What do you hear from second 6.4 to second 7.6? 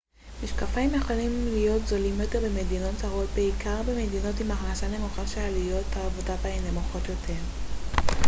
בהן נמוכות יותר.ץ